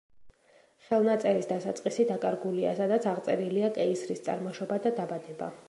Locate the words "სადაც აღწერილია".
2.81-3.73